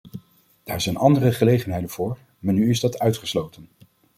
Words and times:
Daar 0.63 0.81
zijn 0.81 0.97
andere 0.97 1.31
gelegenheden 1.31 1.89
voor, 1.89 2.17
maar 2.39 2.53
nu 2.53 2.69
is 2.69 2.79
dat 2.79 2.99
uitgesloten. 2.99 3.67